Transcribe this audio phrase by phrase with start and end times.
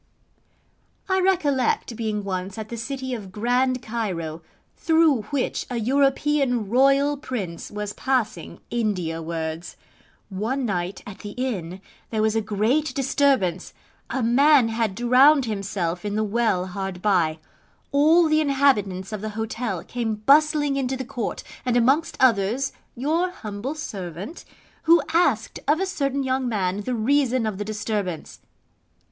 [1.07, 4.41] I recollect being once at the city of Grand Cairo,
[4.75, 9.75] through which a European Royal Prince was passing India wards.
[10.29, 13.75] One night at the inn there was a great disturbance:
[14.09, 17.37] a man had drowned himself in the well hard by:
[17.91, 23.29] all the inhabitants of the hotel came bustling into the Court, and amongst others your
[23.29, 24.45] humble servant,
[24.85, 28.39] who asked of a certain young man the reason of the disturbance.